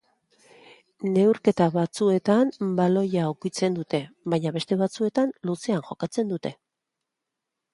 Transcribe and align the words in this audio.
Neurketa 1.17 1.67
batzuetan 1.75 2.53
baloia 2.79 3.27
ukitzen 3.35 3.75
dute, 3.77 3.99
baina 4.35 4.55
beste 4.57 4.79
batzuetan 4.81 5.37
luzean 5.51 5.87
jokatzen 5.91 6.33
dute. 6.35 6.57